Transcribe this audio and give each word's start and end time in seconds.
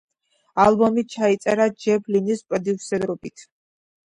ალბომი 0.61 1.03
ჩაიწერა 1.15 1.67
ჯეფ 1.83 2.09
ლინის 2.15 2.43
პროდიუსერობით. 2.49 3.47